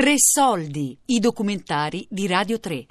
Tre 0.00 0.14
soldi, 0.16 0.98
i 1.04 1.18
documentari 1.18 2.06
di 2.08 2.26
Radio 2.26 2.58
3. 2.58 2.86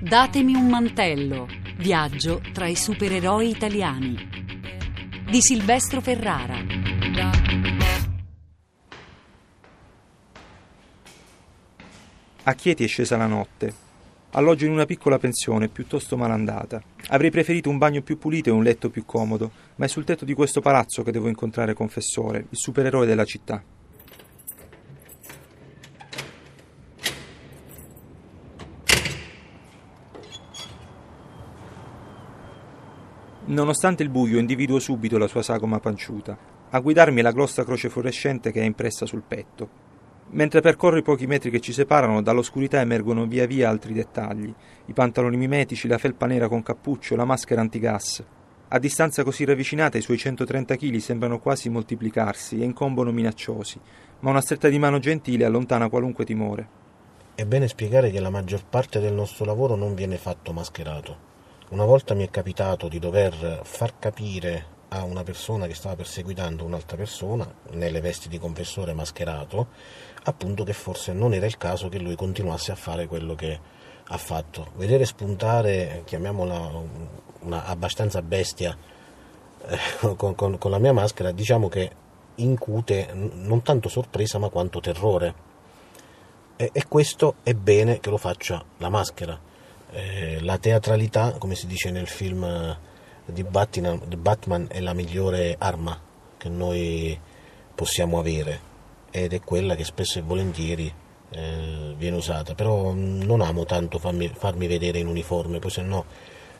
Datemi 0.00 0.54
un 0.54 0.68
mantello, 0.68 1.48
viaggio 1.78 2.40
tra 2.52 2.68
i 2.68 2.76
supereroi 2.76 3.48
italiani. 3.48 4.16
Di 5.28 5.40
Silvestro 5.40 6.00
Ferrara. 6.00 6.54
A 12.44 12.54
Chieti 12.54 12.84
è 12.84 12.86
scesa 12.86 13.16
la 13.16 13.26
notte. 13.26 13.74
Alloggio 14.30 14.64
in 14.64 14.70
una 14.70 14.86
piccola 14.86 15.18
pensione, 15.18 15.66
piuttosto 15.66 16.16
malandata. 16.16 16.80
Avrei 17.08 17.32
preferito 17.32 17.68
un 17.68 17.78
bagno 17.78 18.02
più 18.02 18.16
pulito 18.16 18.50
e 18.50 18.52
un 18.52 18.62
letto 18.62 18.90
più 18.90 19.04
comodo, 19.04 19.50
ma 19.74 19.86
è 19.86 19.88
sul 19.88 20.04
tetto 20.04 20.24
di 20.24 20.34
questo 20.34 20.60
palazzo 20.60 21.02
che 21.02 21.10
devo 21.10 21.26
incontrare 21.26 21.74
Confessore, 21.74 22.46
il 22.48 22.56
supereroe 22.56 23.06
della 23.06 23.24
città. 23.24 23.60
Nonostante 33.48 34.02
il 34.02 34.10
buio, 34.10 34.38
individuo 34.38 34.78
subito 34.78 35.16
la 35.16 35.26
sua 35.26 35.42
sagoma 35.42 35.80
panciuta. 35.80 36.36
A 36.68 36.80
guidarmi 36.80 37.22
la 37.22 37.32
grossa 37.32 37.64
croce 37.64 37.88
fluorescente 37.88 38.52
che 38.52 38.60
è 38.60 38.64
impressa 38.64 39.06
sul 39.06 39.22
petto. 39.26 39.86
Mentre 40.32 40.60
percorro 40.60 40.98
i 40.98 41.02
pochi 41.02 41.26
metri 41.26 41.48
che 41.48 41.60
ci 41.60 41.72
separano, 41.72 42.20
dall'oscurità 42.20 42.78
emergono 42.78 43.24
via 43.24 43.46
via 43.46 43.70
altri 43.70 43.94
dettagli: 43.94 44.52
i 44.84 44.92
pantaloni 44.92 45.38
mimetici, 45.38 45.88
la 45.88 45.96
felpa 45.96 46.26
nera 46.26 46.46
con 46.46 46.62
cappuccio, 46.62 47.16
la 47.16 47.24
maschera 47.24 47.62
antigas. 47.62 48.22
A 48.68 48.78
distanza 48.78 49.24
così 49.24 49.46
ravvicinata 49.46 49.96
i 49.96 50.02
suoi 50.02 50.18
130 50.18 50.76
kg 50.76 50.96
sembrano 50.96 51.38
quasi 51.38 51.70
moltiplicarsi 51.70 52.60
e 52.60 52.64
incombono 52.64 53.12
minacciosi, 53.12 53.80
ma 54.20 54.28
una 54.28 54.42
stretta 54.42 54.68
di 54.68 54.78
mano 54.78 54.98
gentile 54.98 55.46
allontana 55.46 55.88
qualunque 55.88 56.26
timore. 56.26 56.68
È 57.34 57.46
bene 57.46 57.66
spiegare 57.66 58.10
che 58.10 58.20
la 58.20 58.28
maggior 58.28 58.66
parte 58.68 59.00
del 59.00 59.14
nostro 59.14 59.46
lavoro 59.46 59.74
non 59.74 59.94
viene 59.94 60.18
fatto 60.18 60.52
mascherato. 60.52 61.27
Una 61.70 61.84
volta 61.84 62.14
mi 62.14 62.24
è 62.24 62.30
capitato 62.30 62.88
di 62.88 62.98
dover 62.98 63.60
far 63.62 63.98
capire 63.98 64.76
a 64.88 65.02
una 65.02 65.22
persona 65.22 65.66
che 65.66 65.74
stava 65.74 65.96
perseguitando 65.96 66.64
un'altra 66.64 66.96
persona 66.96 67.46
nelle 67.72 68.00
vesti 68.00 68.30
di 68.30 68.38
confessore 68.38 68.94
mascherato, 68.94 69.66
appunto 70.22 70.64
che 70.64 70.72
forse 70.72 71.12
non 71.12 71.34
era 71.34 71.44
il 71.44 71.58
caso 71.58 71.90
che 71.90 71.98
lui 71.98 72.16
continuasse 72.16 72.72
a 72.72 72.74
fare 72.74 73.06
quello 73.06 73.34
che 73.34 73.60
ha 74.02 74.16
fatto. 74.16 74.70
Vedere 74.76 75.04
spuntare, 75.04 76.04
chiamiamola 76.06 76.70
una 77.40 77.66
abbastanza 77.66 78.22
bestia, 78.22 78.74
eh, 79.66 80.16
con, 80.16 80.34
con, 80.34 80.56
con 80.56 80.70
la 80.70 80.78
mia 80.78 80.94
maschera, 80.94 81.32
diciamo 81.32 81.68
che 81.68 81.90
incute 82.36 83.10
non 83.12 83.60
tanto 83.60 83.90
sorpresa 83.90 84.38
ma 84.38 84.48
quanto 84.48 84.80
terrore. 84.80 85.34
E, 86.56 86.70
e 86.72 86.88
questo 86.88 87.34
è 87.42 87.52
bene 87.52 88.00
che 88.00 88.08
lo 88.08 88.16
faccia 88.16 88.64
la 88.78 88.88
maschera 88.88 89.47
eh, 89.90 90.38
la 90.40 90.58
teatralità, 90.58 91.32
come 91.38 91.54
si 91.54 91.66
dice 91.66 91.90
nel 91.90 92.06
film 92.06 92.44
eh, 92.44 92.76
di 93.24 93.44
Batman, 93.44 94.00
Batman, 94.18 94.66
è 94.70 94.80
la 94.80 94.92
migliore 94.92 95.56
arma 95.58 96.00
che 96.36 96.48
noi 96.48 97.18
possiamo 97.74 98.18
avere. 98.18 98.66
Ed 99.10 99.32
è 99.32 99.40
quella 99.40 99.74
che 99.74 99.84
spesso 99.84 100.18
e 100.18 100.22
volentieri 100.22 100.92
eh, 101.30 101.94
viene 101.96 102.16
usata, 102.16 102.54
però 102.54 102.92
non 102.94 103.40
amo 103.40 103.64
tanto 103.64 103.98
farmi, 103.98 104.28
farmi 104.28 104.66
vedere 104.66 104.98
in 104.98 105.06
uniforme, 105.06 105.58
poi 105.58 105.70
se 105.70 105.82
no 105.82 106.04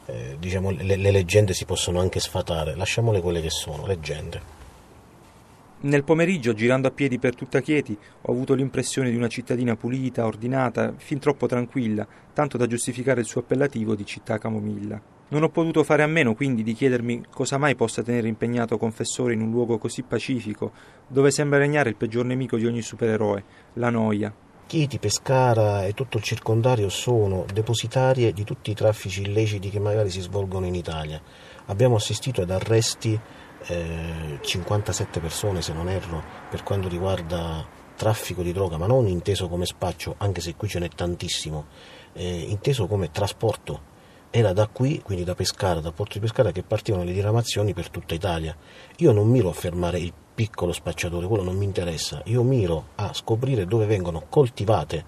eh, 0.06 0.36
diciamo, 0.38 0.70
le, 0.70 0.96
le 0.96 1.10
leggende 1.10 1.52
si 1.52 1.64
possono 1.64 2.00
anche 2.00 2.20
sfatare, 2.20 2.74
lasciamole 2.74 3.20
quelle 3.20 3.40
che 3.40 3.50
sono, 3.50 3.86
leggende. 3.86 4.56
Nel 5.80 6.02
pomeriggio, 6.02 6.54
girando 6.54 6.88
a 6.88 6.90
piedi 6.90 7.20
per 7.20 7.36
tutta 7.36 7.60
Chieti, 7.60 7.96
ho 8.22 8.32
avuto 8.32 8.54
l'impressione 8.54 9.10
di 9.10 9.16
una 9.16 9.28
cittadina 9.28 9.76
pulita, 9.76 10.26
ordinata, 10.26 10.94
fin 10.96 11.20
troppo 11.20 11.46
tranquilla, 11.46 12.04
tanto 12.32 12.56
da 12.56 12.66
giustificare 12.66 13.20
il 13.20 13.26
suo 13.26 13.42
appellativo 13.42 13.94
di 13.94 14.04
città 14.04 14.38
camomilla. 14.38 15.00
Non 15.28 15.44
ho 15.44 15.50
potuto 15.50 15.84
fare 15.84 16.02
a 16.02 16.08
meno 16.08 16.34
quindi 16.34 16.64
di 16.64 16.72
chiedermi 16.72 17.26
cosa 17.30 17.58
mai 17.58 17.76
possa 17.76 18.02
tenere 18.02 18.26
impegnato 18.26 18.76
confessore 18.76 19.34
in 19.34 19.40
un 19.40 19.52
luogo 19.52 19.78
così 19.78 20.02
pacifico, 20.02 20.72
dove 21.06 21.30
sembra 21.30 21.58
regnare 21.58 21.90
il 21.90 21.96
peggior 21.96 22.24
nemico 22.24 22.56
di 22.56 22.66
ogni 22.66 22.82
supereroe, 22.82 23.44
la 23.74 23.90
noia. 23.90 24.34
Chieti, 24.66 24.98
Pescara 24.98 25.86
e 25.86 25.94
tutto 25.94 26.16
il 26.16 26.24
circondario 26.24 26.88
sono 26.88 27.46
depositarie 27.50 28.32
di 28.32 28.42
tutti 28.42 28.72
i 28.72 28.74
traffici 28.74 29.22
illeciti 29.22 29.70
che 29.70 29.78
magari 29.78 30.10
si 30.10 30.20
svolgono 30.20 30.66
in 30.66 30.74
Italia. 30.74 31.22
Abbiamo 31.66 31.94
assistito 31.96 32.42
ad 32.42 32.50
arresti 32.50 33.18
eh, 33.66 34.38
57 34.40 35.20
persone 35.20 35.62
se 35.62 35.72
non 35.72 35.88
erro 35.88 36.22
per 36.48 36.62
quanto 36.62 36.88
riguarda 36.88 37.66
traffico 37.98 38.42
di 38.42 38.52
droga, 38.52 38.78
ma 38.78 38.86
non 38.86 39.08
inteso 39.08 39.48
come 39.48 39.66
spaccio, 39.66 40.14
anche 40.18 40.40
se 40.40 40.54
qui 40.54 40.68
ce 40.68 40.78
n'è 40.78 40.88
tantissimo, 40.88 41.66
eh, 42.12 42.46
inteso 42.48 42.86
come 42.86 43.10
trasporto. 43.10 43.96
Era 44.30 44.52
da 44.52 44.68
qui, 44.68 45.00
quindi 45.02 45.24
da 45.24 45.34
Pescara, 45.34 45.80
dal 45.80 45.94
porto 45.94 46.14
di 46.14 46.20
Pescara, 46.20 46.52
che 46.52 46.62
partivano 46.62 47.02
le 47.02 47.12
diramazioni 47.12 47.74
per 47.74 47.90
tutta 47.90 48.14
Italia. 48.14 48.56
Io 48.98 49.10
non 49.10 49.26
miro 49.26 49.48
a 49.48 49.52
fermare 49.52 49.98
il 49.98 50.12
piccolo 50.34 50.72
spacciatore, 50.72 51.26
quello 51.26 51.42
non 51.42 51.56
mi 51.56 51.64
interessa, 51.64 52.22
io 52.26 52.44
miro 52.44 52.90
a 52.94 53.12
scoprire 53.12 53.66
dove 53.66 53.86
vengono 53.86 54.26
coltivate 54.28 55.04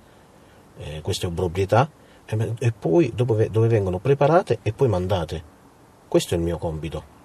eh, 0.79 1.01
queste 1.03 1.29
proprietà 1.29 1.89
e, 2.25 2.55
e 2.59 2.73
poi 2.73 3.13
dove, 3.15 3.51
dove 3.51 3.69
vengono 3.69 3.99
preparate 3.99 4.59
e 4.63 4.73
poi 4.73 4.89
mandate. 4.89 5.59
Questo 6.09 6.35
è 6.35 6.39
il 6.39 6.43
mio 6.43 6.59
compito. 6.59 7.19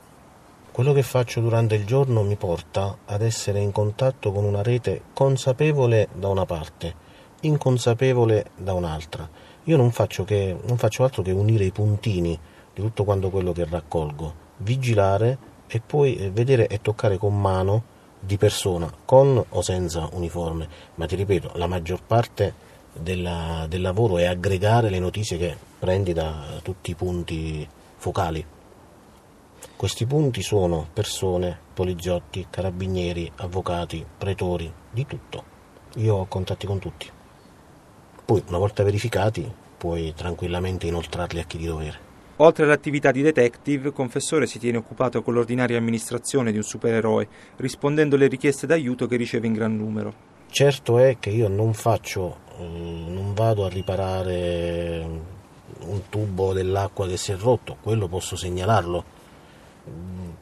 Quello 0.75 0.91
che 0.91 1.03
faccio 1.03 1.39
durante 1.39 1.75
il 1.75 1.85
giorno 1.85 2.21
mi 2.21 2.35
porta 2.35 2.97
ad 3.05 3.21
essere 3.21 3.61
in 3.61 3.71
contatto 3.71 4.33
con 4.33 4.43
una 4.43 4.61
rete 4.61 5.03
consapevole 5.13 6.09
da 6.13 6.27
una 6.27 6.43
parte, 6.43 6.93
inconsapevole 7.39 8.47
da 8.57 8.73
un'altra. 8.73 9.25
Io 9.63 9.77
non 9.77 9.91
faccio, 9.91 10.25
che, 10.25 10.53
non 10.65 10.77
faccio 10.77 11.05
altro 11.05 11.21
che 11.21 11.31
unire 11.31 11.63
i 11.63 11.71
puntini 11.71 12.37
di 12.73 12.81
tutto 12.81 13.05
quanto 13.05 13.29
quello 13.29 13.53
che 13.53 13.63
raccolgo, 13.63 14.33
vigilare 14.57 15.37
e 15.65 15.79
poi 15.79 16.17
eh, 16.17 16.31
vedere 16.31 16.67
e 16.67 16.81
toccare 16.81 17.17
con 17.17 17.39
mano 17.39 17.83
di 18.19 18.35
persona, 18.35 18.91
con 19.05 19.41
o 19.47 19.61
senza 19.61 20.09
uniforme. 20.11 20.67
Ma 20.95 21.05
ti 21.05 21.15
ripeto, 21.15 21.51
la 21.53 21.67
maggior 21.67 22.03
parte 22.03 22.53
della, 22.91 23.65
del 23.69 23.79
lavoro 23.79 24.17
è 24.17 24.25
aggregare 24.25 24.89
le 24.89 24.99
notizie 24.99 25.37
che 25.37 25.55
prendi 25.79 26.11
da 26.11 26.59
tutti 26.61 26.91
i 26.91 26.95
punti 26.95 27.65
focali. 27.95 28.45
Questi 29.77 30.05
punti 30.05 30.41
sono 30.41 30.87
persone, 30.93 31.59
poliziotti, 31.73 32.47
carabinieri, 32.49 33.29
avvocati, 33.35 34.05
pretori, 34.17 34.71
di 34.89 35.05
tutto. 35.05 35.43
Io 35.95 36.15
ho 36.15 36.25
contatti 36.27 36.65
con 36.65 36.79
tutti. 36.79 37.11
Poi, 38.23 38.41
una 38.47 38.57
volta 38.57 38.83
verificati, 38.83 39.45
puoi 39.77 40.13
tranquillamente 40.15 40.87
inoltrarli 40.87 41.41
a 41.41 41.43
chi 41.43 41.57
di 41.57 41.65
dovere. 41.65 41.99
Oltre 42.37 42.63
all'attività 42.63 43.11
di 43.11 43.21
detective, 43.21 43.91
Confessore 43.91 44.47
si 44.47 44.59
tiene 44.59 44.77
occupato 44.77 45.21
con 45.21 45.33
l'ordinaria 45.33 45.77
amministrazione 45.77 46.53
di 46.53 46.57
un 46.57 46.63
supereroe, 46.63 47.27
rispondendo 47.57 48.15
alle 48.15 48.27
richieste 48.27 48.65
d'aiuto 48.65 49.07
che 49.07 49.17
riceve 49.17 49.47
in 49.47 49.53
gran 49.53 49.75
numero. 49.75 50.13
Certo 50.49 50.99
è 50.99 51.17
che 51.19 51.31
io 51.31 51.49
non 51.49 51.73
faccio, 51.73 52.37
eh, 52.59 52.63
non 52.63 53.33
vado 53.33 53.65
a 53.65 53.69
riparare 53.69 55.05
un 55.81 56.01
tubo 56.07 56.53
dell'acqua 56.53 57.07
che 57.07 57.17
si 57.17 57.33
è 57.33 57.35
rotto, 57.35 57.75
quello 57.81 58.07
posso 58.07 58.37
segnalarlo 58.37 59.14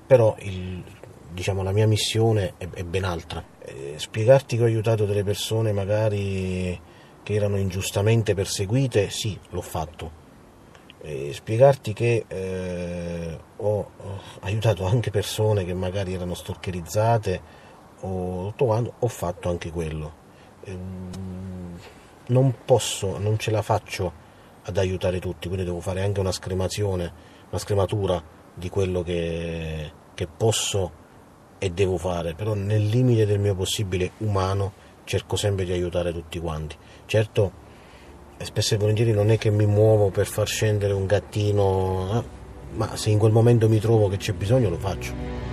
però 0.05 0.35
il, 0.39 0.83
diciamo, 1.31 1.63
la 1.63 1.71
mia 1.71 1.87
missione 1.87 2.53
è, 2.57 2.67
è 2.69 2.83
ben 2.83 3.03
altra. 3.03 3.43
Eh, 3.59 3.95
spiegarti 3.97 4.57
che 4.57 4.63
ho 4.63 4.65
aiutato 4.65 5.05
delle 5.05 5.23
persone 5.23 5.71
magari 5.71 6.79
che 7.23 7.33
erano 7.33 7.57
ingiustamente 7.57 8.33
perseguite, 8.33 9.09
sì, 9.09 9.37
l'ho 9.49 9.61
fatto. 9.61 10.21
Eh, 11.01 11.31
spiegarti 11.33 11.93
che 11.93 12.25
eh, 12.27 13.39
ho, 13.57 13.77
ho, 13.97 14.21
aiutato 14.41 14.85
anche 14.85 15.11
persone 15.11 15.65
che 15.65 15.73
magari 15.73 16.13
erano 16.13 16.33
stalkerizzate 16.33 17.61
o 18.01 18.53
tutto 18.55 18.93
ho 18.99 19.07
fatto 19.07 19.49
anche 19.49 19.71
quello. 19.71 20.21
Eh, 20.63 20.77
non 22.27 22.55
posso, 22.65 23.17
non 23.17 23.37
ce 23.37 23.51
la 23.51 23.61
faccio 23.61 24.21
ad 24.63 24.77
aiutare 24.77 25.19
tutti, 25.19 25.47
quindi 25.47 25.65
devo 25.65 25.81
fare 25.81 26.01
anche 26.03 26.19
una 26.19 26.31
scremazione, 26.31 27.11
una 27.49 27.59
scrematura 27.59 28.21
di 28.53 28.69
quello 28.69 29.03
che, 29.03 29.91
che 30.13 30.27
posso 30.27 31.01
e 31.57 31.69
devo 31.69 31.97
fare, 31.97 32.33
però 32.33 32.53
nel 32.53 32.85
limite 32.85 33.25
del 33.25 33.39
mio 33.39 33.55
possibile 33.55 34.11
umano 34.17 34.73
cerco 35.05 35.35
sempre 35.35 35.65
di 35.65 35.71
aiutare 35.71 36.11
tutti 36.11 36.39
quanti. 36.39 36.75
Certo, 37.05 37.51
spesso 38.37 38.75
e 38.75 38.77
volentieri 38.77 39.11
non 39.11 39.31
è 39.31 39.37
che 39.37 39.49
mi 39.49 39.65
muovo 39.65 40.09
per 40.09 40.27
far 40.27 40.47
scendere 40.47 40.93
un 40.93 41.05
gattino, 41.05 42.19
eh, 42.19 42.23
ma 42.75 42.95
se 42.95 43.09
in 43.09 43.17
quel 43.17 43.31
momento 43.31 43.69
mi 43.69 43.79
trovo 43.79 44.09
che 44.09 44.17
c'è 44.17 44.33
bisogno 44.33 44.69
lo 44.69 44.77
faccio. 44.77 45.52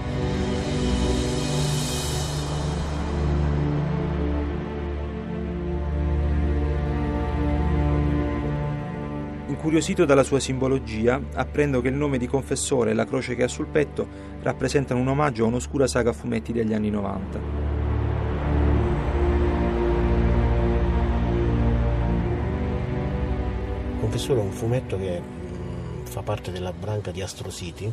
Incuriosito 9.60 10.06
dalla 10.06 10.22
sua 10.22 10.40
simbologia, 10.40 11.20
apprendo 11.34 11.82
che 11.82 11.88
il 11.88 11.94
nome 11.94 12.16
di 12.16 12.26
confessore 12.26 12.92
e 12.92 12.94
la 12.94 13.04
croce 13.04 13.34
che 13.34 13.42
ha 13.42 13.48
sul 13.48 13.66
petto 13.66 14.08
rappresentano 14.40 14.98
un 14.98 15.08
omaggio 15.08 15.44
a 15.44 15.48
un'oscura 15.48 15.86
saga 15.86 16.14
fumetti 16.14 16.50
degli 16.54 16.72
anni 16.72 16.88
90. 16.88 17.40
Confessore 24.00 24.40
è 24.40 24.42
un 24.42 24.50
fumetto 24.50 24.96
che 24.96 25.20
mm, 25.20 26.04
fa 26.04 26.22
parte 26.22 26.50
della 26.52 26.72
branca 26.72 27.10
di 27.10 27.20
Astro 27.20 27.50
City, 27.50 27.92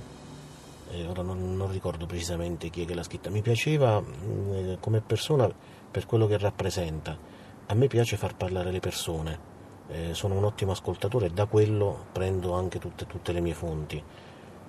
eh, 0.92 1.06
ora 1.06 1.22
non, 1.22 1.58
non, 1.58 1.70
ricordo 1.70 2.06
precisamente 2.06 2.70
chi 2.70 2.84
è 2.84 2.86
che 2.86 2.94
l'ha 2.94 3.04
scritta, 3.04 3.30
mi 3.30 3.42
piaceva 3.42 4.00
mm, 4.00 4.54
eh, 4.54 4.78
come 4.80 5.02
persona 5.02 5.54
per 5.92 6.06
quello 6.06 6.28
che 6.28 6.38
rappresenta, 6.38 7.18
a 7.66 7.74
me 7.74 7.88
piace 7.88 8.16
far 8.16 8.38
parlare 8.38 8.72
le 8.72 8.80
persone 8.80 9.57
eh, 9.90 10.14
sono 10.14 10.36
un 10.36 10.44
ottimo 10.44 10.72
ascoltatore 10.72 11.28
e 11.28 11.30
da 11.30 11.46
quello 11.46 12.06
prendo 12.12 12.54
anche 12.54 12.80
tutte, 12.80 13.06
tutte 13.06 13.32
le 13.32 13.40
mie 13.40 13.54
fonti. 13.54 14.02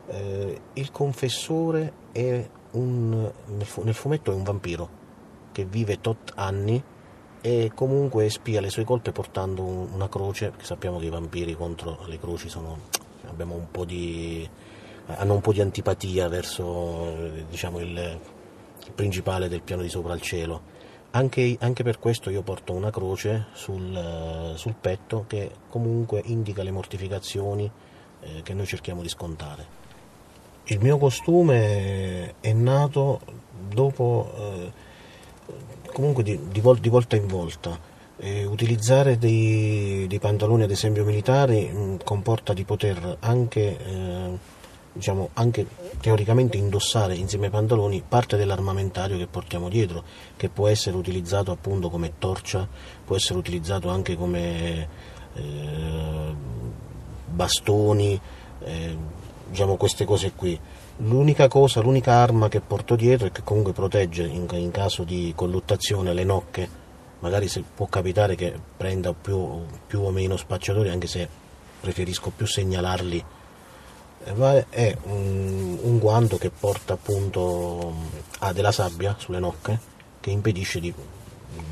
Eh, 0.07 0.61
il 0.75 0.91
confessore 0.91 1.93
è 2.13 2.49
un, 2.73 3.31
nel 3.47 3.95
fumetto 3.95 4.31
è 4.31 4.35
un 4.35 4.43
vampiro 4.43 4.89
che 5.53 5.65
vive 5.65 6.01
tot 6.01 6.33
anni 6.37 6.83
e 7.41 7.71
comunque 7.75 8.25
espia 8.27 8.61
le 8.61 8.71
sue 8.71 8.85
colpe 8.85 9.13
portando 9.13 9.63
una 9.63 10.09
croce, 10.09 10.51
perché 10.51 10.65
sappiamo 10.65 10.99
che 10.99 11.07
i 11.07 11.11
vampiri 11.11 11.55
contro 11.55 12.01
le 12.07 12.19
croci 12.19 12.49
sono, 12.49 12.79
un 13.37 13.67
di, 13.87 14.49
hanno 15.07 15.35
un 15.35 15.41
po' 15.41 15.53
di 15.53 15.61
antipatia 15.61 16.29
verso 16.29 17.15
diciamo, 17.49 17.79
il, 17.79 17.97
il 18.85 18.93
principale 18.93 19.49
del 19.49 19.63
piano 19.63 19.83
di 19.83 19.89
sopra 19.89 20.13
al 20.13 20.21
cielo. 20.21 20.77
Anche, 21.11 21.57
anche, 21.61 21.83
per 21.83 21.99
questo 21.99 22.29
io 22.29 22.43
porto 22.43 22.75
una 22.75 22.91
croce 22.91 23.47
sul, 23.55 24.53
sul 24.57 24.75
petto 24.75 25.25
che 25.27 25.51
comunque 25.71 26.21
indica 26.27 26.63
le 26.63 26.71
mortificazioni 26.71 27.71
eh, 28.21 28.43
che 28.43 28.55
noi 28.55 28.67
cerchiamo 28.67 29.03
di 29.03 29.09
scontare. 29.09 29.77
Il 30.65 30.81
mio 30.81 30.99
costume 30.99 32.35
è 32.41 32.53
nato 32.53 33.21
dopo, 33.71 34.33
eh, 34.37 34.73
comunque 35.93 36.23
di, 36.23 36.39
di, 36.51 36.61
vol- 36.61 36.79
di, 36.79 36.91
volta 36.91 37.17
in 37.17 37.27
volta. 37.27 37.79
Eh, 38.19 38.45
utilizzare 38.45 39.17
dei, 39.17 40.07
dei, 40.07 40.19
pantaloni, 40.19 40.65
ad 40.65 40.71
esempio 40.71 41.05
militari, 41.05 41.71
mh, 41.73 41.79
mm, 41.79 41.97
comporta 42.05 42.53
di 42.53 42.65
poter 42.65 43.17
anche, 43.21 43.79
eh, 43.79 44.39
diciamo, 44.99 45.31
anche 45.35 45.65
teoricamente 46.01 46.57
indossare 46.57 47.15
insieme 47.15 47.47
ai 47.47 47.53
pantaloni 47.53 48.03
parte 48.07 48.37
dell'armamentario 48.37 49.17
che 49.17 49.29
portiamo 49.29 49.69
dietro, 49.69 50.03
che 50.37 50.49
può 50.49 50.67
essere 50.67 50.97
utilizzato 50.97 51.53
appunto 51.53 51.89
come 51.89 52.15
torcia, 52.19 52.67
può 53.05 53.15
essere 53.15 53.39
utilizzato 53.39 53.89
anche 53.89 54.17
come 54.17 54.89
eh, 55.35 56.35
bastoni 57.27 58.21
eh, 58.65 58.97
diciamo 59.49 59.77
queste 59.77 60.05
cose 60.05 60.33
qui. 60.33 60.59
L'unica 60.99 61.47
cosa, 61.47 61.81
l'unica 61.81 62.15
arma 62.15 62.49
che 62.49 62.61
porto 62.61 62.97
dietro 62.97 63.29
e 63.29 63.31
che 63.31 63.43
comunque 63.45 63.73
protegge 63.73 64.25
in, 64.27 64.49
in 64.51 64.73
caso 64.73 65.05
di 65.05 65.33
colluttazione 65.37 66.13
le 66.13 66.25
nocche, 66.25 66.69
magari 67.21 67.47
se 67.47 67.63
può 67.73 67.87
capitare 67.87 68.35
che 68.35 68.53
prenda 68.77 69.13
più, 69.13 69.63
più 69.87 70.01
o 70.01 70.11
meno 70.11 70.37
spacciatori, 70.37 70.89
anche 70.89 71.07
se 71.07 71.29
preferisco 71.81 72.33
più 72.35 72.47
segnalarli, 72.47 73.25
è 74.69 74.97
un, 75.05 75.79
un 75.81 75.99
guanto 75.99 76.37
che 76.37 76.51
porta 76.51 76.95
appunto 76.95 77.95
ha 78.41 78.53
della 78.53 78.73
sabbia 78.73 79.17
sulle 79.19 79.39
nocche 79.39 79.79
che 80.21 80.31
impedisce 80.31 80.81
di, 80.81 80.93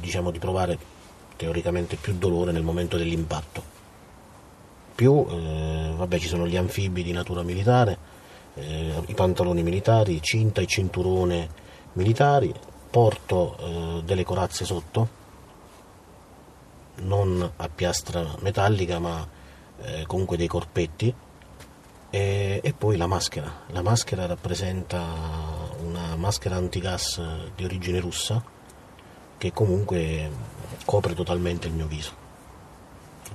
diciamo, 0.00 0.30
di 0.30 0.38
provare 0.38 0.78
teoricamente 1.36 1.96
più 1.96 2.14
dolore 2.16 2.52
nel 2.52 2.62
momento 2.62 2.96
dell'impatto. 2.96 3.74
Più 4.94 5.26
eh, 5.28 5.92
vabbè, 5.94 6.18
ci 6.18 6.28
sono 6.28 6.46
gli 6.46 6.56
anfibi 6.56 7.02
di 7.02 7.12
natura 7.12 7.42
militare, 7.42 7.98
eh, 8.54 9.02
i 9.06 9.14
pantaloni 9.14 9.62
militari, 9.62 10.22
cinta 10.22 10.62
e 10.62 10.66
cinturone 10.66 11.48
militari, 11.92 12.52
porto 12.90 13.56
eh, 13.58 14.02
delle 14.04 14.24
corazze 14.24 14.64
sotto, 14.64 15.08
non 17.02 17.52
a 17.56 17.68
piastra 17.68 18.26
metallica 18.40 18.98
ma 18.98 19.26
eh, 19.82 20.04
comunque 20.06 20.38
dei 20.38 20.46
corpetti 20.46 21.14
e, 22.10 22.60
e 22.62 22.72
poi 22.72 22.96
la 22.96 23.06
maschera. 23.06 23.64
La 23.68 23.82
maschera 23.82 24.26
rappresenta 24.26 25.04
una 25.84 26.16
maschera 26.16 26.56
antigas 26.56 27.20
di 27.54 27.64
origine 27.64 28.00
russa 28.00 28.42
che 29.38 29.52
comunque 29.52 30.30
copre 30.84 31.14
totalmente 31.14 31.66
il 31.66 31.74
mio 31.74 31.86
viso 31.86 32.24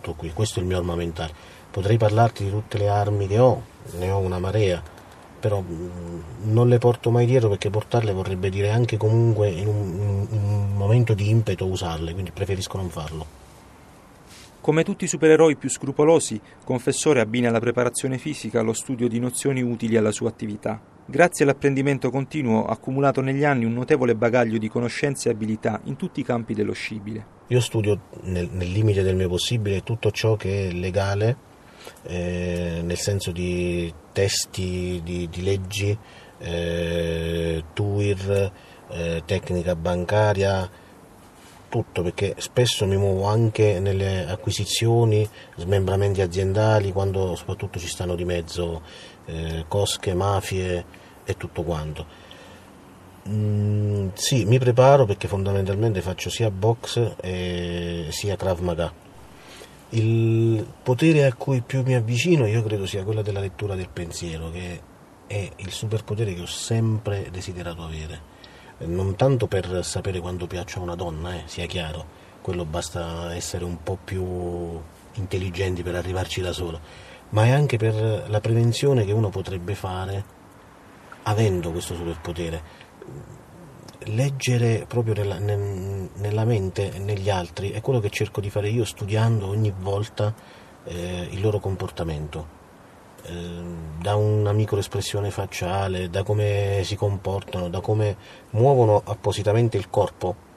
tutto 0.02 0.14
qui, 0.14 0.34
questo 0.34 0.60
è 0.60 0.62
il 0.64 0.68
mio 0.68 0.78
armamentario. 0.78 1.34
Potrei 1.70 1.98
parlarti 1.98 2.44
di 2.44 2.50
tutte 2.50 2.78
le 2.78 2.90
armi 2.90 3.28
che 3.28 3.40
ho, 3.40 3.62
ne 3.98 4.10
ho 4.10 4.18
una 4.18 4.40
marea, 4.40 4.82
però 5.40 5.62
mm, 5.62 6.22
non 6.44 6.68
le 6.68 6.80
porto 6.80 7.12
mai 7.12 7.26
dietro 7.26 7.50
perché 7.50 7.70
portarle 7.70 8.12
vorrebbe 8.12 8.50
dire 8.50 8.72
anche 8.72 8.98
comunque 8.98 9.50
in 9.50 9.68
un, 9.68 10.28
un 10.30 10.74
momento 10.74 11.14
di 11.14 11.30
impeto 11.30 11.66
usarle, 11.68 12.14
quindi 12.14 12.32
preferisco 12.32 12.78
non 12.78 12.90
farlo. 12.90 13.40
Come 14.62 14.84
tutti 14.84 15.06
i 15.06 15.08
supereroi 15.08 15.56
più 15.56 15.72
scrupolosi, 15.72 16.40
Confessore 16.64 17.20
abbina 17.20 17.50
alla 17.50 17.60
preparazione 17.60 18.20
fisica 18.20 18.62
lo 18.62 18.74
studio 18.74 19.08
di 19.08 19.18
nozioni 19.18 19.64
utili 19.64 19.98
alla 19.98 20.12
sua 20.12 20.30
attività. 20.30 20.80
Grazie 21.04 21.46
all'apprendimento 21.46 22.12
continuo 22.12 22.68
ha 22.68 22.74
accumulato 22.74 23.22
negli 23.22 23.44
anni 23.44 23.66
un 23.66 23.74
notevole 23.74 24.14
bagaglio 24.14 24.60
di 24.60 24.70
conoscenze 24.70 25.30
e 25.30 25.32
abilità 25.32 25.82
in 25.86 25.96
tutti 25.96 26.20
i 26.20 26.24
campi 26.24 26.54
dello 26.54 26.74
scibile. 26.74 27.26
Io 27.48 27.60
studio 27.60 28.02
nel, 28.22 28.50
nel 28.52 28.70
limite 28.70 29.02
del 29.02 29.16
mio 29.16 29.30
possibile 29.30 29.82
tutto 29.82 30.12
ciò 30.12 30.36
che 30.36 30.68
è 30.68 30.72
legale, 30.72 31.36
eh, 32.04 32.82
nel 32.84 32.98
senso 32.98 33.32
di 33.32 33.92
testi, 34.12 35.02
di, 35.04 35.28
di 35.28 35.42
leggi, 35.42 35.98
eh, 36.38 37.64
TUIR, 37.74 38.52
eh, 38.92 39.24
tecnica 39.26 39.76
bancaria, 39.76 40.70
tutto 41.72 42.04
perché 42.04 42.36
spesso 42.38 42.86
mi 42.86 42.98
muovo 42.98 43.26
anche 43.28 43.80
nelle 43.80 44.28
acquisizioni, 44.30 45.28
smembramenti 45.56 46.22
aziendali, 46.22 46.92
quando 46.92 47.36
soprattutto 47.38 47.80
ci 47.80 47.88
stanno 47.88 48.16
di 48.16 48.26
mezzo 48.26 48.82
eh, 49.26 49.64
cosche, 49.70 50.14
mafie 50.14 50.86
e 51.24 51.38
tutto 51.38 51.64
quanto. 51.64 52.06
Mm, 53.30 54.10
sì, 54.14 54.44
mi 54.44 54.60
preparo 54.60 55.06
perché 55.06 55.30
fondamentalmente 55.30 56.02
faccio 56.02 56.30
sia 56.30 56.52
box 56.52 57.14
e 57.22 58.08
sia 58.10 58.36
Krav 58.36 58.60
Maga. 58.60 58.94
Il 59.92 60.66
potere 60.84 61.26
a 61.26 61.34
cui 61.34 61.62
più 61.62 61.84
mi 61.84 61.96
avvicino 61.96 62.46
io 62.48 62.64
credo 62.64 62.86
sia 62.86 63.04
quello 63.04 63.22
della 63.22 63.40
lettura 63.40 63.76
del 63.76 63.90
pensiero, 63.90 64.52
che 64.52 64.82
è 65.26 65.50
il 65.56 65.72
superpotere 65.72 66.34
che 66.34 66.42
ho 66.42 66.46
sempre 66.46 67.30
desiderato 67.32 67.82
avere 67.82 68.31
non 68.86 69.16
tanto 69.16 69.48
per 69.48 69.84
sapere 69.84 70.20
quanto 70.20 70.48
piaccia 70.48 70.80
a 70.80 70.84
una 70.84 70.96
donna, 70.96 71.36
eh, 71.36 71.44
sia 71.46 71.66
chiaro, 71.66 72.06
quello 72.42 72.66
basta 72.66 73.36
essere 73.36 73.64
un 73.64 73.82
po' 73.84 73.98
più 74.04 74.80
intelligenti 75.14 75.84
per 75.84 75.96
arrivarci 75.96 76.42
da 76.42 76.52
solo, 76.52 76.80
ma 77.30 77.46
è 77.46 77.52
anche 77.52 77.78
per 77.78 78.26
la 78.28 78.40
prevenzione 78.40 79.06
che 79.06 79.12
uno 79.12 79.30
potrebbe 79.30 79.76
fare 79.76 80.40
avendo 81.24 81.72
questo 81.72 81.96
superpotere. 81.96 82.80
Leggere 84.06 84.86
proprio 84.88 85.14
nella, 85.14 85.38
nella 85.38 86.46
mente 86.46 86.98
negli 86.98 87.30
altri 87.30 87.70
è 87.70 87.82
quello 87.82 88.00
che 88.00 88.10
cerco 88.10 88.42
di 88.42 88.50
fare 88.50 88.70
io 88.70 88.84
studiando 88.84 89.48
ogni 89.48 89.72
volta 89.78 90.34
eh, 90.86 91.28
il 91.30 91.40
loro 91.40 91.60
comportamento 91.60 92.61
da 93.24 94.16
una 94.16 94.52
microespressione 94.52 95.32
facciale, 95.32 96.10
da 96.10 96.24
come 96.24 96.82
si 96.84 96.96
comportano, 96.96 97.70
da 97.70 97.80
come 97.80 98.16
muovono 98.52 99.02
appositamente 99.04 99.78
il 99.78 99.90
corpo. 99.90 100.50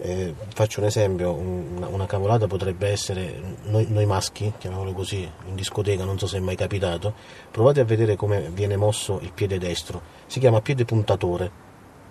Eh, 0.00 0.32
faccio 0.54 0.80
un 0.80 0.86
esempio, 0.86 1.32
una, 1.32 1.88
una, 1.88 2.06
cavolata 2.06 2.46
potrebbe 2.46 2.88
essere 2.88 3.56
noi, 3.64 3.86
noi, 3.90 4.06
maschi, 4.06 4.52
chiamiamolo 4.56 4.92
così, 4.92 5.28
in 5.46 5.54
discoteca, 5.56 6.04
non 6.04 6.18
so 6.18 6.28
se 6.28 6.36
è 6.36 6.40
mai 6.40 6.54
capitato, 6.54 7.14
provate 7.50 7.80
a 7.80 7.84
vedere 7.84 8.14
come 8.14 8.48
viene 8.50 8.76
mosso 8.76 9.18
il 9.22 9.32
piede 9.32 9.58
destro, 9.58 10.00
si 10.26 10.38
chiama 10.38 10.60
piede 10.60 10.84
puntatore, 10.84 11.50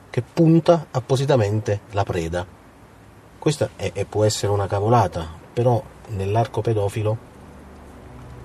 che 0.10 0.22
punta 0.22 0.88
appositamente 0.92 1.82
la 1.92 2.04
preda. 2.04 2.46
Questa 3.40 3.70
è, 3.78 3.94
è, 3.94 4.04
può 4.04 4.26
essere 4.26 4.52
una 4.52 4.68
cavolata, 4.68 5.26
però 5.54 5.82
nell'arco 6.10 6.60
pedofilo 6.60 7.27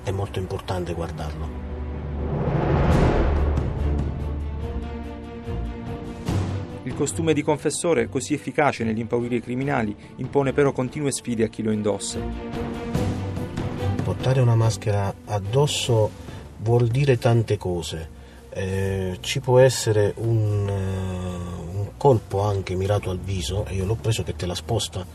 è 0.05 0.11
molto 0.11 0.39
importante 0.39 0.95
guardarlo. 0.95 1.71
Il 6.85 6.95
costume 6.95 7.33
di 7.33 7.43
confessore, 7.43 8.09
così 8.09 8.35
efficace 8.35 8.83
nell'impaurire 8.83 9.37
i 9.37 9.41
criminali, 9.41 9.95
impone 10.17 10.53
però 10.53 10.73
continue 10.73 11.13
sfide 11.13 11.45
a 11.45 11.49
chi 11.49 11.63
lo 11.63 11.71
indossa. 11.71 12.19
Portare 14.03 14.41
una 14.41 14.57
maschera 14.57 15.15
addosso 15.27 16.11
vuol 16.59 16.89
dire 16.89 17.19
tante 17.19 17.57
cose. 17.57 18.21
Eh, 18.51 19.19
ci 19.21 19.41
può 19.41 19.59
essere 19.61 20.13
un, 20.17 20.69
uh, 20.69 21.79
un, 21.79 21.89
colpo 21.97 22.41
anche 22.41 22.75
mirato 22.75 23.11
al 23.11 23.19
viso, 23.19 23.65
e 23.67 23.75
io 23.75 23.85
l'ho 23.85 23.95
preso 23.95 24.25
che 24.25 24.35
te 24.35 24.45
la 24.45 24.55
sposta, 24.55 25.07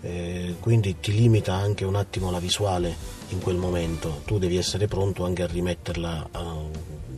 eh, 0.00 0.56
quindi 0.58 0.98
ti 1.00 1.12
limita 1.12 1.54
anche 1.54 1.84
un 1.84 1.94
attimo 1.94 2.30
la 2.30 2.40
visuale 2.40 2.94
in 3.34 3.40
quel 3.40 3.56
momento, 3.56 4.22
tu 4.24 4.38
devi 4.38 4.56
essere 4.56 4.86
pronto 4.86 5.24
anche 5.24 5.42
a 5.42 5.46
rimetterla 5.46 6.28
uh, 6.32 6.70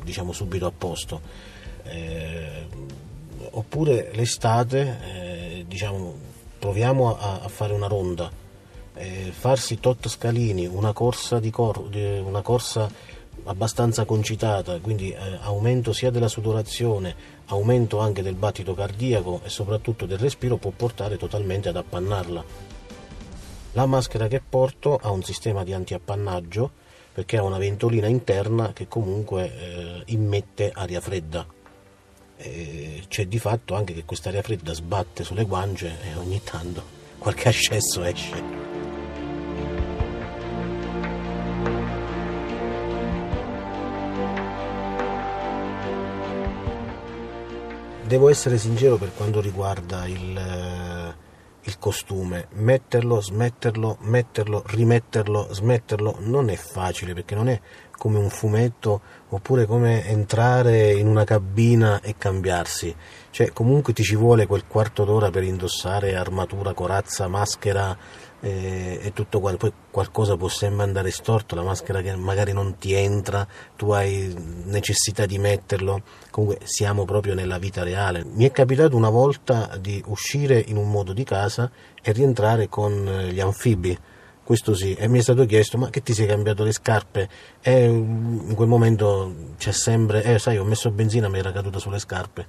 diciamo 0.02 0.32
subito 0.32 0.66
a 0.66 0.72
posto. 0.76 1.20
Eh, 1.84 2.66
oppure 3.50 4.10
l'estate, 4.14 4.98
eh, 5.04 5.64
diciamo, 5.68 6.14
proviamo 6.58 7.16
a, 7.16 7.40
a, 7.42 7.48
fare 7.48 7.72
una 7.72 7.86
ronda 7.86 8.30
eh, 8.94 9.30
farsi 9.30 9.78
tot 9.78 10.08
scalini, 10.08 10.66
una 10.66 10.92
corsa, 10.92 11.40
cor- 11.50 11.88
una 11.92 12.42
corsa 12.42 12.90
abbastanza 13.44 14.04
concitata, 14.04 14.78
quindi 14.80 15.10
eh, 15.10 15.18
aumento 15.42 15.92
sia 15.92 16.10
della 16.10 16.28
sudorazione, 16.28 17.14
aumento 17.46 17.98
anche 17.98 18.22
del 18.22 18.34
battito 18.34 18.74
cardiaco 18.74 19.40
e 19.44 19.48
soprattutto 19.48 20.06
del 20.06 20.18
respiro 20.18 20.56
può 20.56 20.72
portare 20.74 21.16
totalmente 21.16 21.68
ad 21.68 21.76
appannarla. 21.76 22.74
La 23.76 23.84
maschera 23.84 24.26
che 24.26 24.40
porto 24.40 24.96
ha 24.96 25.10
un 25.10 25.22
sistema 25.22 25.62
di 25.62 25.74
antiappannaggio 25.74 26.70
perché 27.12 27.36
ha 27.36 27.42
una 27.42 27.58
ventolina 27.58 28.06
interna 28.06 28.72
che 28.72 28.88
comunque 28.88 29.52
eh, 29.54 30.02
immette 30.06 30.70
aria 30.74 30.98
fredda. 31.02 31.46
E 32.38 33.04
c'è 33.06 33.26
di 33.26 33.38
fatto 33.38 33.74
anche 33.74 33.92
che 33.92 34.06
questa 34.06 34.30
aria 34.30 34.40
fredda 34.40 34.72
sbatte 34.72 35.24
sulle 35.24 35.44
guance 35.44 35.94
e 36.04 36.14
ogni 36.14 36.40
tanto 36.42 36.82
qualche 37.18 37.48
ascesso 37.48 38.02
esce. 38.02 38.42
Devo 48.06 48.30
essere 48.30 48.56
sincero 48.56 48.96
per 48.96 49.12
quanto 49.14 49.42
riguarda 49.42 50.06
il, 50.06 50.34
eh, 50.34 50.85
il, 51.66 51.78
costume, 51.78 52.48
metterlo, 52.54 53.20
smetterlo, 53.20 53.98
metterlo, 54.00 54.62
rimetterlo, 54.66 55.48
smetterlo 55.52 56.16
non 56.20 56.48
è 56.48 56.56
facile 56.56 57.14
perché 57.14 57.34
non 57.34 57.48
è 57.48 57.60
come 57.96 58.18
un 58.18 58.28
fumetto 58.28 59.00
oppure 59.28 59.66
come 59.66 60.06
entrare 60.06 60.92
in 60.92 61.06
una 61.06 61.24
cabina 61.24 62.00
e 62.00 62.16
cambiarsi, 62.16 62.94
cioè 63.30 63.52
comunque 63.52 63.92
ti 63.92 64.02
ci 64.02 64.16
vuole 64.16 64.46
quel 64.46 64.66
quarto 64.66 65.04
d'ora 65.04 65.30
per 65.30 65.42
indossare 65.42 66.14
armatura, 66.14 66.74
corazza, 66.74 67.26
maschera, 67.26 67.96
e, 68.40 69.10
tutto 69.14 69.40
quanto. 69.40 69.58
Poi 69.58 69.72
qualcosa 69.90 70.36
può 70.36 70.48
sempre 70.48 70.84
andare 70.84 71.10
storto, 71.10 71.54
la 71.54 71.62
maschera 71.62 72.00
che 72.00 72.14
magari 72.16 72.52
non 72.52 72.76
ti 72.78 72.92
entra, 72.92 73.46
tu 73.76 73.90
hai 73.90 74.34
necessità 74.64 75.26
di 75.26 75.38
metterlo. 75.38 76.02
Comunque 76.30 76.60
siamo 76.64 77.04
proprio 77.04 77.34
nella 77.34 77.58
vita 77.58 77.82
reale. 77.82 78.24
Mi 78.24 78.44
è 78.44 78.50
capitato 78.50 78.96
una 78.96 79.10
volta 79.10 79.76
di 79.80 80.02
uscire 80.06 80.58
in 80.58 80.76
un 80.76 80.90
modo 80.90 81.12
di 81.12 81.24
casa 81.24 81.70
e 82.02 82.12
rientrare 82.12 82.68
con 82.68 83.28
gli 83.30 83.40
anfibi 83.40 83.98
questo 84.46 84.74
sì, 84.74 84.94
e 84.94 85.08
mi 85.08 85.18
è 85.18 85.22
stato 85.22 85.44
chiesto 85.44 85.76
ma 85.76 85.90
che 85.90 86.04
ti 86.04 86.14
sei 86.14 86.28
cambiato 86.28 86.62
le 86.62 86.70
scarpe? 86.70 87.28
E 87.60 87.86
in 87.86 88.52
quel 88.54 88.68
momento 88.68 89.34
c'è 89.58 89.72
sempre, 89.72 90.22
eh 90.22 90.38
sai 90.38 90.56
ho 90.56 90.62
messo 90.62 90.88
benzina 90.92 91.28
mi 91.28 91.40
era 91.40 91.50
caduta 91.50 91.80
sulle 91.80 91.98
scarpe, 91.98 92.46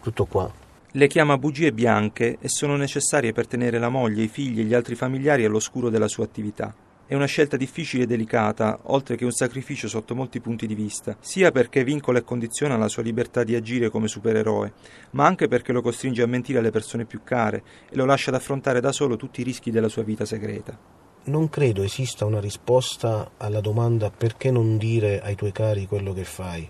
tutto 0.00 0.24
qua. 0.24 0.50
Le 0.96 1.08
chiama 1.08 1.36
bugie 1.36 1.74
bianche 1.74 2.38
e 2.40 2.48
sono 2.48 2.74
necessarie 2.74 3.34
per 3.34 3.46
tenere 3.46 3.78
la 3.78 3.90
moglie, 3.90 4.22
i 4.22 4.28
figli 4.28 4.60
e 4.60 4.62
gli 4.62 4.72
altri 4.72 4.94
familiari 4.94 5.44
all'oscuro 5.44 5.90
della 5.90 6.08
sua 6.08 6.24
attività. 6.24 6.74
È 7.06 7.14
una 7.14 7.26
scelta 7.26 7.58
difficile 7.58 8.04
e 8.04 8.06
delicata, 8.06 8.78
oltre 8.84 9.14
che 9.14 9.26
un 9.26 9.30
sacrificio 9.30 9.88
sotto 9.88 10.14
molti 10.14 10.40
punti 10.40 10.66
di 10.66 10.74
vista, 10.74 11.14
sia 11.20 11.50
perché 11.50 11.84
vincola 11.84 12.20
e 12.20 12.24
condiziona 12.24 12.78
la 12.78 12.88
sua 12.88 13.02
libertà 13.02 13.44
di 13.44 13.54
agire 13.54 13.90
come 13.90 14.08
supereroe, 14.08 14.72
ma 15.10 15.26
anche 15.26 15.48
perché 15.48 15.70
lo 15.70 15.82
costringe 15.82 16.22
a 16.22 16.26
mentire 16.26 16.60
alle 16.60 16.70
persone 16.70 17.04
più 17.04 17.20
care 17.22 17.62
e 17.90 17.94
lo 17.94 18.06
lascia 18.06 18.30
ad 18.30 18.36
affrontare 18.36 18.80
da 18.80 18.90
solo 18.90 19.16
tutti 19.16 19.42
i 19.42 19.44
rischi 19.44 19.70
della 19.70 19.90
sua 19.90 20.02
vita 20.02 20.24
segreta. 20.24 20.78
Non 21.24 21.50
credo 21.50 21.82
esista 21.82 22.24
una 22.24 22.40
risposta 22.40 23.32
alla 23.36 23.60
domanda 23.60 24.10
perché 24.10 24.50
non 24.50 24.78
dire 24.78 25.20
ai 25.20 25.34
tuoi 25.34 25.52
cari 25.52 25.86
quello 25.86 26.14
che 26.14 26.24
fai. 26.24 26.66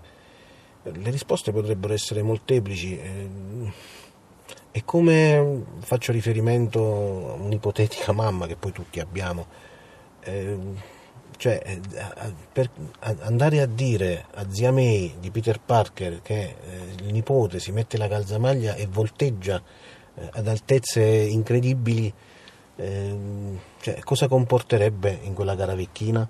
Le 0.83 1.11
risposte 1.11 1.53
potrebbero 1.53 1.93
essere 1.93 2.21
molteplici. 2.21 2.99
E 4.77 4.83
come 4.85 5.63
faccio 5.79 6.11
riferimento 6.11 7.31
a 7.31 7.33
un'ipotetica 7.41 8.11
mamma 8.11 8.45
che 8.45 8.55
poi 8.57 8.71
tutti 8.71 8.99
abbiamo, 8.99 9.47
eh, 10.19 10.55
cioè 11.35 11.59
eh, 11.65 11.81
per 12.53 12.69
andare 12.99 13.61
a 13.61 13.65
dire 13.65 14.27
a 14.35 14.45
zia 14.47 14.71
May 14.71 15.15
di 15.19 15.31
Peter 15.31 15.59
Parker 15.59 16.21
che 16.21 16.41
eh, 16.41 16.55
il 16.99 17.11
nipote 17.11 17.57
si 17.57 17.71
mette 17.71 17.97
la 17.97 18.07
calzamaglia 18.07 18.75
e 18.75 18.85
volteggia 18.85 19.59
eh, 20.13 20.29
ad 20.33 20.47
altezze 20.47 21.01
incredibili, 21.01 22.13
ehm, 22.75 23.59
cioè, 23.81 23.97
cosa 24.01 24.27
comporterebbe 24.27 25.21
in 25.23 25.33
quella 25.33 25.55
gara 25.55 25.73
vecchina? 25.73 26.29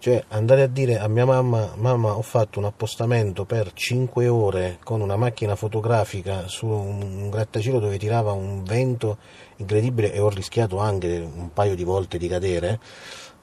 Cioè 0.00 0.24
andare 0.28 0.62
a 0.62 0.68
dire 0.68 1.00
a 1.00 1.08
mia 1.08 1.26
mamma, 1.26 1.72
mamma 1.74 2.16
ho 2.16 2.22
fatto 2.22 2.60
un 2.60 2.66
appostamento 2.66 3.44
per 3.44 3.72
5 3.72 4.28
ore 4.28 4.78
con 4.84 5.00
una 5.00 5.16
macchina 5.16 5.56
fotografica 5.56 6.46
su 6.46 6.68
un 6.68 7.28
grattacielo 7.28 7.80
dove 7.80 7.98
tirava 7.98 8.30
un 8.30 8.62
vento 8.62 9.18
incredibile 9.56 10.12
e 10.12 10.20
ho 10.20 10.28
rischiato 10.28 10.78
anche 10.78 11.18
un 11.18 11.52
paio 11.52 11.74
di 11.74 11.82
volte 11.82 12.16
di 12.16 12.28
cadere, 12.28 12.78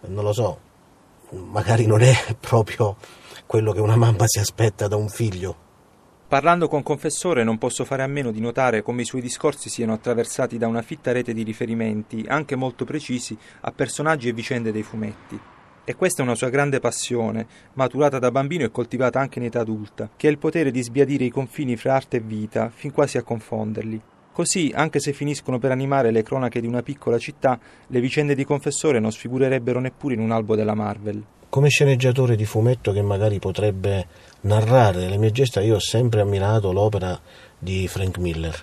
non 0.08 0.24
lo 0.24 0.32
so, 0.32 0.60
magari 1.32 1.86
non 1.86 2.02
è 2.02 2.14
proprio 2.40 2.96
quello 3.46 3.74
che 3.74 3.82
una 3.82 3.98
mamma 3.98 4.26
si 4.26 4.40
aspetta 4.40 4.88
da 4.88 4.96
un 4.96 5.10
figlio. 5.10 5.64
Parlando 6.28 6.70
con 6.70 6.84
Confessore 6.84 7.44
non 7.44 7.58
posso 7.58 7.84
fare 7.84 8.02
a 8.02 8.08
meno 8.08 8.32
di 8.32 8.40
notare 8.40 8.82
come 8.82 9.02
i 9.02 9.06
suoi 9.06 9.22
discorsi 9.22 9.70
siano 9.70 9.92
attraversati 9.92 10.58
da 10.58 10.68
una 10.68 10.82
fitta 10.82 11.12
rete 11.12 11.34
di 11.34 11.44
riferimenti, 11.44 12.24
anche 12.28 12.56
molto 12.56 12.86
precisi, 12.86 13.38
a 13.62 13.72
personaggi 13.74 14.30
e 14.30 14.34
vicende 14.34 14.72
dei 14.72 14.84
fumetti. 14.84 15.54
E 15.88 15.96
questa 15.96 16.24
è 16.24 16.26
una 16.26 16.34
sua 16.34 16.50
grande 16.50 16.80
passione, 16.80 17.46
maturata 17.74 18.18
da 18.18 18.32
bambino 18.32 18.66
e 18.66 18.72
coltivata 18.72 19.20
anche 19.20 19.38
in 19.38 19.46
età 19.46 19.60
adulta, 19.60 20.10
che 20.18 20.28
è 20.28 20.32
il 20.32 20.40
potere 20.40 20.72
di 20.72 20.82
sbiadire 20.82 21.26
i 21.26 21.30
confini 21.30 21.78
fra 21.78 21.94
arte 21.94 22.18
e 22.18 22.22
vita, 22.22 22.72
fin 22.74 22.92
quasi 22.92 23.20
a 23.20 23.22
confonderli. 23.22 24.02
Così, 24.32 24.72
anche 24.74 25.00
se 25.00 25.14
finiscono 25.14 25.60
per 25.60 25.70
animare 25.70 26.10
le 26.10 26.24
cronache 26.24 26.60
di 26.60 26.66
una 26.66 26.82
piccola 26.82 27.20
città, 27.20 27.60
le 27.86 28.00
vicende 28.00 28.34
di 28.34 28.44
Confessore 28.44 29.00
non 29.00 29.12
sfigurerebbero 29.12 29.80
neppure 29.80 30.16
in 30.16 30.22
un 30.22 30.32
albo 30.32 30.56
della 30.56 30.74
Marvel. 30.74 31.24
Come 31.50 31.70
sceneggiatore 31.70 32.36
di 32.36 32.46
fumetto 32.46 32.92
che 32.92 33.04
magari 33.04 33.38
potrebbe 33.38 34.08
narrare 34.42 35.08
le 35.08 35.18
mie 35.18 35.32
gesta, 35.32 35.62
io 35.62 35.76
ho 35.76 35.80
sempre 35.80 36.22
ammirato 36.22 36.74
l'opera 36.74 37.18
di 37.60 37.88
Frank 37.88 38.18
Miller. 38.18 38.60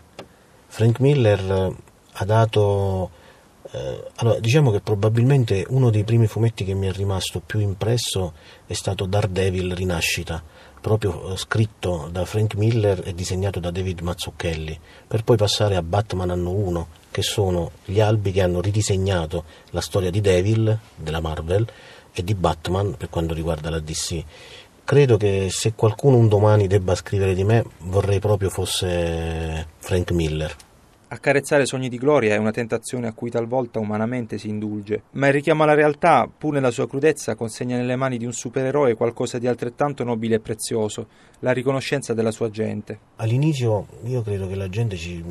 Frank 0.66 0.98
Miller 0.98 1.38
eh, 1.40 1.74
ha 2.14 2.24
dato 2.24 3.10
allora, 4.16 4.38
diciamo 4.38 4.70
che 4.70 4.80
probabilmente 4.80 5.64
uno 5.68 5.88
dei 5.90 6.04
primi 6.04 6.26
fumetti 6.26 6.64
che 6.64 6.74
mi 6.74 6.88
è 6.88 6.92
rimasto 6.92 7.40
più 7.40 7.58
impresso 7.58 8.34
è 8.66 8.74
stato 8.74 9.06
Daredevil 9.06 9.74
Rinascita, 9.74 10.42
proprio 10.80 11.32
eh, 11.32 11.36
scritto 11.36 12.08
da 12.10 12.26
Frank 12.26 12.54
Miller 12.56 13.00
e 13.04 13.14
disegnato 13.14 13.60
da 13.60 13.70
David 13.70 14.00
Mazzucchelli, 14.00 14.78
per 15.06 15.24
poi 15.24 15.36
passare 15.36 15.76
a 15.76 15.82
Batman 15.82 16.30
Anno 16.30 16.50
1, 16.50 16.88
che 17.10 17.22
sono 17.22 17.70
gli 17.84 18.00
albi 18.00 18.32
che 18.32 18.42
hanno 18.42 18.60
ridisegnato 18.60 19.44
la 19.70 19.80
storia 19.80 20.10
di 20.10 20.20
Devil, 20.20 20.78
della 20.94 21.20
Marvel, 21.20 21.66
e 22.12 22.22
di 22.22 22.34
Batman 22.34 22.94
per 22.96 23.08
quanto 23.08 23.32
riguarda 23.32 23.70
la 23.70 23.80
DC. 23.80 24.22
Credo 24.84 25.16
che 25.16 25.48
se 25.50 25.72
qualcuno 25.74 26.16
un 26.16 26.28
domani 26.28 26.66
debba 26.66 26.94
scrivere 26.94 27.34
di 27.34 27.44
me, 27.44 27.64
vorrei 27.78 28.18
proprio 28.18 28.50
fosse 28.50 29.66
Frank 29.78 30.10
Miller. 30.10 30.54
Accarezzare 31.12 31.66
sogni 31.66 31.90
di 31.90 31.98
gloria 31.98 32.34
è 32.34 32.38
una 32.38 32.52
tentazione 32.52 33.06
a 33.06 33.12
cui 33.12 33.28
talvolta 33.28 33.78
umanamente 33.78 34.38
si 34.38 34.48
indulge, 34.48 35.02
ma 35.10 35.26
il 35.26 35.34
richiamo 35.34 35.62
alla 35.62 35.74
realtà, 35.74 36.26
pur 36.26 36.54
nella 36.54 36.70
sua 36.70 36.88
crudezza, 36.88 37.34
consegna 37.34 37.76
nelle 37.76 37.96
mani 37.96 38.16
di 38.16 38.24
un 38.24 38.32
supereroe 38.32 38.94
qualcosa 38.94 39.36
di 39.36 39.46
altrettanto 39.46 40.04
nobile 40.04 40.36
e 40.36 40.40
prezioso, 40.40 41.08
la 41.40 41.52
riconoscenza 41.52 42.14
della 42.14 42.30
sua 42.30 42.48
gente. 42.48 42.98
All'inizio 43.16 43.88
io 44.04 44.22
credo 44.22 44.48
che 44.48 44.54
la 44.54 44.70
gente 44.70 44.96
ci, 44.96 45.22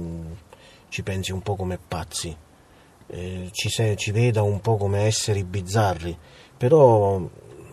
ci 0.88 1.02
pensi 1.02 1.32
un 1.32 1.42
po' 1.42 1.56
come 1.56 1.80
pazzi, 1.80 2.38
eh, 3.08 3.50
ci, 3.52 3.70
se, 3.70 3.96
ci 3.96 4.12
veda 4.12 4.44
un 4.44 4.62
po' 4.62 4.78
come 4.78 5.06
esseri 5.06 5.44
bizzarri, 5.44 6.16
però 6.58 7.20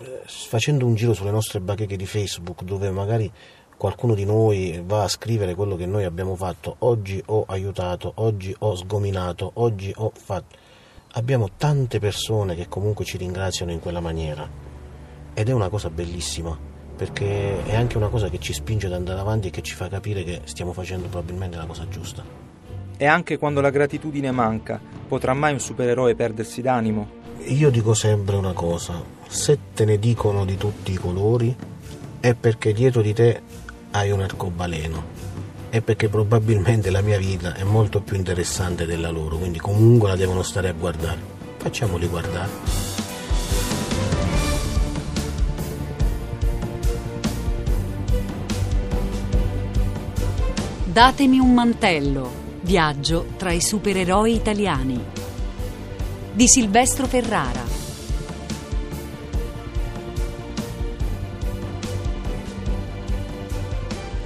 eh, 0.00 0.23
facendo 0.25 0.87
un 0.87 0.95
giro 0.95 1.12
sulle 1.12 1.31
nostre 1.31 1.61
bacheche 1.61 1.97
di 1.97 2.07
Facebook 2.07 2.62
dove 2.62 2.91
magari 2.91 3.31
qualcuno 3.78 4.14
di 4.14 4.25
noi 4.25 4.82
va 4.85 5.04
a 5.04 5.08
scrivere 5.08 5.54
quello 5.54 5.76
che 5.76 5.87
noi 5.87 6.04
abbiamo 6.04 6.35
fatto, 6.35 6.75
oggi 6.80 7.23
ho 7.26 7.44
aiutato, 7.47 8.12
oggi 8.16 8.54
ho 8.58 8.75
sgominato, 8.75 9.52
oggi 9.54 9.92
ho 9.97 10.12
fatto. 10.12 10.56
Abbiamo 11.12 11.50
tante 11.56 12.00
persone 12.00 12.54
che 12.56 12.68
comunque 12.68 13.04
ci 13.04 13.16
ringraziano 13.16 13.70
in 13.73 13.80
quella 13.80 14.00
maniera 14.00 14.47
ed 15.32 15.49
è 15.49 15.52
una 15.52 15.68
cosa 15.68 15.88
bellissima 15.88 16.76
perché 16.99 17.64
è 17.64 17.76
anche 17.76 17.97
una 17.97 18.08
cosa 18.08 18.28
che 18.28 18.40
ci 18.40 18.52
spinge 18.52 18.88
ad 18.88 18.92
andare 18.92 19.20
avanti 19.20 19.47
e 19.47 19.50
che 19.50 19.62
ci 19.62 19.75
fa 19.75 19.87
capire 19.88 20.25
che 20.25 20.40
stiamo 20.44 20.73
facendo 20.73 21.06
probabilmente 21.06 21.56
la 21.56 21.64
cosa 21.64 21.87
giusta. 21.88 22.25
E 22.97 23.06
anche 23.06 23.38
quando 23.38 23.61
la 23.61 23.70
gratitudine 23.70 24.32
manca, 24.32 24.80
potrà 25.06 25.32
mai 25.32 25.52
un 25.52 25.61
supereroe 25.61 26.16
perdersi 26.16 26.61
d'animo? 26.61 27.08
Io 27.44 27.70
dico 27.70 27.94
sempre 27.94 28.35
una 28.35 28.52
cosa, 28.52 29.00
se 29.28 29.56
te 29.73 29.85
ne 29.85 30.00
dicono 30.00 30.44
di 30.44 30.56
tutti 30.56 30.90
i 30.90 30.97
colori 30.97 31.54
è 32.18 32.35
perché 32.35 32.73
dietro 32.73 33.00
di 33.00 33.12
te 33.12 33.42
hai 33.90 34.11
un 34.11 34.21
arcobaleno 34.21 35.18
è 35.71 35.83
perché 35.83 36.09
probabilmente 36.09 36.90
la 36.90 37.02
mia 37.02 37.18
vita 37.18 37.54
è 37.54 37.62
molto 37.62 38.00
più 38.00 38.16
interessante 38.16 38.87
della 38.87 39.11
loro, 39.11 39.37
quindi 39.37 39.59
comunque 39.59 40.09
la 40.09 40.16
devono 40.16 40.42
stare 40.42 40.68
a 40.68 40.73
guardare. 40.73 41.18
Facciamoli 41.59 42.07
guardare. 42.07 42.49
Datemi 50.85 51.38
un 51.38 51.52
mantello. 51.52 52.47
Viaggio 52.62 53.26
tra 53.37 53.52
i 53.52 53.61
supereroi 53.61 54.35
italiani 54.35 55.04
di 56.33 56.49
Silvestro 56.49 57.07
Ferrara. 57.07 57.77